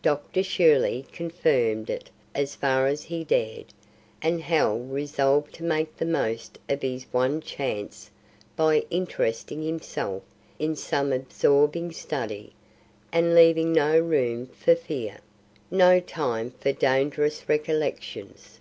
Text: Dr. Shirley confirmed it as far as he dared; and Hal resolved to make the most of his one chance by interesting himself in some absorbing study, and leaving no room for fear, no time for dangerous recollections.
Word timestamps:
Dr. 0.00 0.42
Shirley 0.42 1.04
confirmed 1.12 1.90
it 1.90 2.08
as 2.34 2.54
far 2.54 2.86
as 2.86 3.02
he 3.02 3.24
dared; 3.24 3.74
and 4.22 4.40
Hal 4.40 4.78
resolved 4.78 5.52
to 5.56 5.64
make 5.64 5.98
the 5.98 6.06
most 6.06 6.58
of 6.66 6.80
his 6.80 7.04
one 7.12 7.42
chance 7.42 8.10
by 8.56 8.86
interesting 8.88 9.60
himself 9.62 10.22
in 10.58 10.76
some 10.76 11.12
absorbing 11.12 11.92
study, 11.92 12.54
and 13.12 13.34
leaving 13.34 13.74
no 13.74 13.98
room 13.98 14.46
for 14.46 14.74
fear, 14.74 15.18
no 15.70 16.00
time 16.00 16.52
for 16.58 16.72
dangerous 16.72 17.46
recollections. 17.46 18.60